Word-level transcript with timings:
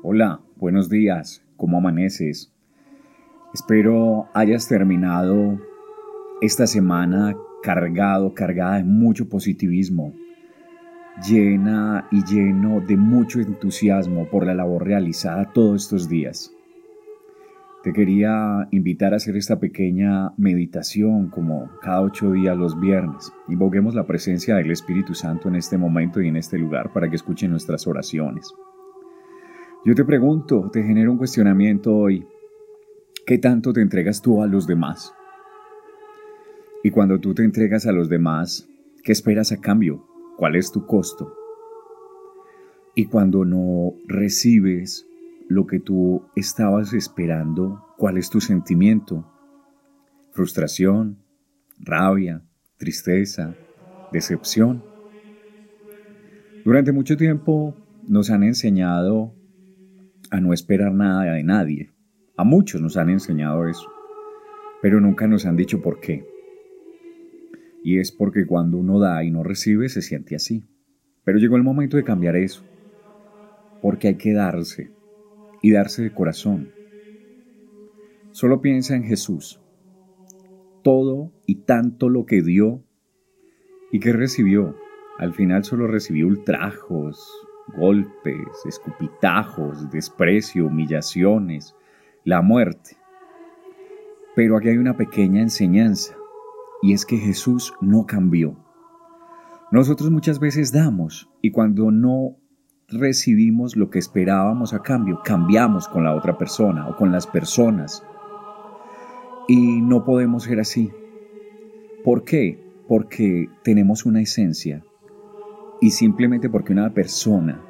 Hola, 0.00 0.40
buenos 0.54 0.88
días, 0.88 1.44
¿cómo 1.56 1.78
amaneces? 1.78 2.52
Espero 3.52 4.28
hayas 4.32 4.68
terminado 4.68 5.60
esta 6.40 6.68
semana 6.68 7.36
cargado, 7.64 8.32
cargada 8.32 8.76
de 8.76 8.84
mucho 8.84 9.28
positivismo, 9.28 10.14
llena 11.28 12.06
y 12.12 12.22
lleno 12.22 12.80
de 12.80 12.96
mucho 12.96 13.40
entusiasmo 13.40 14.28
por 14.30 14.46
la 14.46 14.54
labor 14.54 14.86
realizada 14.86 15.52
todos 15.52 15.82
estos 15.82 16.08
días. 16.08 16.54
Te 17.82 17.92
quería 17.92 18.68
invitar 18.70 19.14
a 19.14 19.16
hacer 19.16 19.36
esta 19.36 19.58
pequeña 19.58 20.32
meditación 20.36 21.28
como 21.28 21.72
cada 21.82 22.02
ocho 22.02 22.30
días 22.30 22.56
los 22.56 22.78
viernes. 22.78 23.32
Invoquemos 23.48 23.96
la 23.96 24.06
presencia 24.06 24.54
del 24.54 24.70
Espíritu 24.70 25.14
Santo 25.14 25.48
en 25.48 25.56
este 25.56 25.76
momento 25.76 26.20
y 26.20 26.28
en 26.28 26.36
este 26.36 26.56
lugar 26.56 26.92
para 26.92 27.10
que 27.10 27.16
escuchen 27.16 27.50
nuestras 27.50 27.84
oraciones. 27.88 28.54
Yo 29.88 29.94
te 29.94 30.04
pregunto, 30.04 30.68
te 30.70 30.82
genero 30.82 31.10
un 31.12 31.16
cuestionamiento 31.16 31.96
hoy. 31.96 32.26
¿Qué 33.24 33.38
tanto 33.38 33.72
te 33.72 33.80
entregas 33.80 34.20
tú 34.20 34.42
a 34.42 34.46
los 34.46 34.66
demás? 34.66 35.14
Y 36.84 36.90
cuando 36.90 37.18
tú 37.20 37.32
te 37.32 37.42
entregas 37.42 37.86
a 37.86 37.92
los 37.92 38.10
demás, 38.10 38.68
¿qué 39.02 39.12
esperas 39.12 39.50
a 39.50 39.62
cambio? 39.62 40.06
¿Cuál 40.36 40.56
es 40.56 40.72
tu 40.72 40.84
costo? 40.84 41.32
Y 42.94 43.06
cuando 43.06 43.46
no 43.46 43.94
recibes 44.06 45.06
lo 45.48 45.66
que 45.66 45.80
tú 45.80 46.22
estabas 46.36 46.92
esperando, 46.92 47.82
¿cuál 47.96 48.18
es 48.18 48.28
tu 48.28 48.42
sentimiento? 48.42 49.24
Frustración, 50.32 51.16
rabia, 51.80 52.42
tristeza, 52.76 53.56
decepción. 54.12 54.82
Durante 56.62 56.92
mucho 56.92 57.16
tiempo 57.16 57.74
nos 58.06 58.28
han 58.28 58.42
enseñado 58.42 59.37
a 60.30 60.40
no 60.40 60.52
esperar 60.52 60.92
nada 60.92 61.32
de 61.32 61.42
nadie. 61.42 61.90
A 62.36 62.44
muchos 62.44 62.80
nos 62.80 62.96
han 62.96 63.10
enseñado 63.10 63.66
eso, 63.66 63.90
pero 64.80 65.00
nunca 65.00 65.26
nos 65.26 65.46
han 65.46 65.56
dicho 65.56 65.82
por 65.82 66.00
qué. 66.00 66.24
Y 67.82 67.98
es 67.98 68.12
porque 68.12 68.46
cuando 68.46 68.78
uno 68.78 68.98
da 68.98 69.22
y 69.24 69.30
no 69.30 69.42
recibe 69.42 69.88
se 69.88 70.02
siente 70.02 70.34
así. 70.36 70.64
Pero 71.24 71.38
llegó 71.38 71.56
el 71.56 71.62
momento 71.62 71.96
de 71.96 72.04
cambiar 72.04 72.36
eso, 72.36 72.64
porque 73.82 74.08
hay 74.08 74.16
que 74.16 74.32
darse 74.32 74.90
y 75.62 75.72
darse 75.72 76.02
de 76.02 76.12
corazón. 76.12 76.70
Solo 78.30 78.60
piensa 78.60 78.94
en 78.94 79.04
Jesús, 79.04 79.60
todo 80.82 81.32
y 81.44 81.56
tanto 81.62 82.08
lo 82.08 82.24
que 82.24 82.42
dio 82.42 82.84
y 83.90 84.00
que 84.00 84.12
recibió. 84.12 84.76
Al 85.18 85.34
final 85.34 85.64
solo 85.64 85.88
recibió 85.88 86.26
ultrajos, 86.26 87.47
golpes, 87.76 88.64
escupitajos, 88.64 89.90
desprecio, 89.90 90.66
humillaciones, 90.66 91.74
la 92.24 92.42
muerte. 92.42 92.96
Pero 94.34 94.56
aquí 94.56 94.68
hay 94.68 94.78
una 94.78 94.96
pequeña 94.96 95.40
enseñanza, 95.40 96.14
y 96.82 96.92
es 96.92 97.04
que 97.04 97.18
Jesús 97.18 97.74
no 97.80 98.06
cambió. 98.06 98.56
Nosotros 99.70 100.10
muchas 100.10 100.38
veces 100.38 100.72
damos, 100.72 101.28
y 101.42 101.50
cuando 101.50 101.90
no 101.90 102.36
recibimos 102.88 103.76
lo 103.76 103.90
que 103.90 103.98
esperábamos 103.98 104.72
a 104.72 104.82
cambio, 104.82 105.20
cambiamos 105.24 105.88
con 105.88 106.04
la 106.04 106.14
otra 106.14 106.38
persona 106.38 106.88
o 106.88 106.96
con 106.96 107.12
las 107.12 107.26
personas. 107.26 108.02
Y 109.46 109.80
no 109.82 110.04
podemos 110.04 110.44
ser 110.44 110.60
así. 110.60 110.90
¿Por 112.04 112.24
qué? 112.24 112.58
Porque 112.86 113.48
tenemos 113.62 114.06
una 114.06 114.22
esencia 114.22 114.84
y 115.80 115.90
simplemente 115.90 116.48
porque 116.48 116.72
una 116.72 116.92
persona 116.92 117.62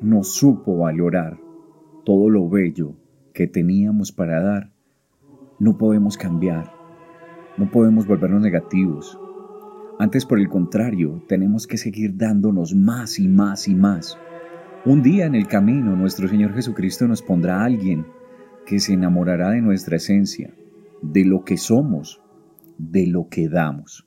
no 0.00 0.22
supo 0.22 0.78
valorar 0.78 1.38
todo 2.04 2.30
lo 2.30 2.48
bello 2.48 2.94
que 3.32 3.46
teníamos 3.46 4.12
para 4.12 4.40
dar, 4.40 4.72
no 5.58 5.76
podemos 5.76 6.16
cambiar, 6.16 6.72
no 7.56 7.70
podemos 7.70 8.06
volvernos 8.06 8.42
negativos. 8.42 9.18
Antes, 9.98 10.26
por 10.26 10.38
el 10.38 10.48
contrario, 10.48 11.22
tenemos 11.26 11.66
que 11.66 11.78
seguir 11.78 12.16
dándonos 12.16 12.74
más 12.74 13.18
y 13.18 13.28
más 13.28 13.66
y 13.66 13.74
más. 13.74 14.18
Un 14.84 15.02
día 15.02 15.26
en 15.26 15.34
el 15.34 15.48
camino, 15.48 15.96
nuestro 15.96 16.28
Señor 16.28 16.54
Jesucristo 16.54 17.08
nos 17.08 17.22
pondrá 17.22 17.60
a 17.60 17.64
alguien 17.64 18.06
que 18.66 18.78
se 18.78 18.92
enamorará 18.92 19.50
de 19.50 19.62
nuestra 19.62 19.96
esencia, 19.96 20.54
de 21.02 21.24
lo 21.24 21.44
que 21.44 21.56
somos, 21.56 22.20
de 22.78 23.06
lo 23.06 23.28
que 23.28 23.48
damos. 23.48 24.06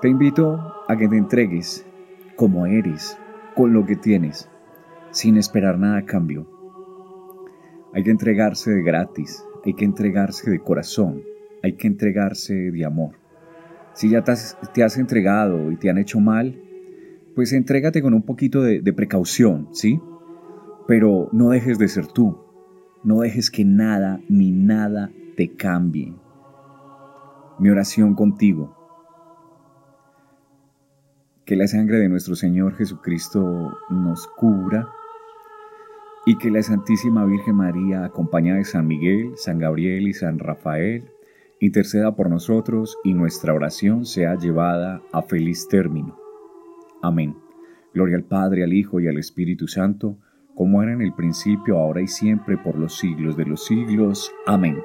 Te 0.00 0.08
invito 0.08 0.58
a 0.88 0.96
que 0.96 1.08
te 1.08 1.18
entregues 1.18 1.86
como 2.34 2.64
eres, 2.64 3.18
con 3.54 3.74
lo 3.74 3.84
que 3.84 3.96
tienes, 3.96 4.48
sin 5.10 5.36
esperar 5.36 5.78
nada 5.78 5.98
a 5.98 6.06
cambio. 6.06 6.46
Hay 7.92 8.02
que 8.02 8.10
entregarse 8.10 8.70
de 8.70 8.82
gratis, 8.82 9.44
hay 9.62 9.74
que 9.74 9.84
entregarse 9.84 10.50
de 10.50 10.58
corazón, 10.60 11.22
hay 11.62 11.74
que 11.74 11.86
entregarse 11.86 12.54
de 12.54 12.82
amor. 12.86 13.16
Si 13.92 14.08
ya 14.08 14.24
te 14.24 14.32
has, 14.82 14.96
entregado 14.96 15.70
y 15.70 15.76
te 15.76 15.90
han 15.90 15.98
hecho 15.98 16.18
mal, 16.18 16.58
pues 17.34 17.52
entrégate 17.52 18.00
con 18.00 18.14
un 18.14 18.22
poquito 18.22 18.62
de, 18.62 18.80
de 18.80 18.92
precaución, 18.94 19.68
¿sí? 19.72 20.00
Pero 20.88 21.28
no 21.32 21.50
dejes 21.50 21.78
de 21.78 21.88
ser 21.88 22.06
tú, 22.06 22.38
no 23.04 23.20
dejes 23.20 23.50
que 23.50 23.66
nada 23.66 24.22
ni 24.30 24.50
nada 24.50 25.10
te 25.36 25.54
cambie. 25.56 26.14
Mi 27.58 27.68
oración 27.68 28.14
contigo 28.14 28.79
que 31.50 31.56
la 31.56 31.66
sangre 31.66 31.98
de 31.98 32.08
nuestro 32.08 32.36
Señor 32.36 32.76
Jesucristo 32.76 33.76
nos 33.88 34.28
cubra 34.36 34.88
y 36.24 36.38
que 36.38 36.48
la 36.48 36.62
Santísima 36.62 37.24
Virgen 37.24 37.56
María, 37.56 38.04
acompañada 38.04 38.58
de 38.58 38.64
San 38.64 38.86
Miguel, 38.86 39.32
San 39.34 39.58
Gabriel 39.58 40.06
y 40.06 40.12
San 40.12 40.38
Rafael, 40.38 41.10
interceda 41.58 42.14
por 42.14 42.30
nosotros 42.30 42.96
y 43.02 43.14
nuestra 43.14 43.52
oración 43.52 44.06
sea 44.06 44.36
llevada 44.36 45.02
a 45.10 45.22
feliz 45.22 45.66
término. 45.66 46.16
Amén. 47.02 47.34
Gloria 47.92 48.16
al 48.16 48.22
Padre, 48.22 48.62
al 48.62 48.72
Hijo 48.72 49.00
y 49.00 49.08
al 49.08 49.18
Espíritu 49.18 49.66
Santo, 49.66 50.18
como 50.54 50.84
era 50.84 50.92
en 50.92 51.02
el 51.02 51.12
principio, 51.14 51.78
ahora 51.78 52.00
y 52.00 52.06
siempre, 52.06 52.58
por 52.58 52.78
los 52.78 52.96
siglos 52.96 53.36
de 53.36 53.46
los 53.46 53.64
siglos. 53.64 54.30
Amén. 54.46 54.76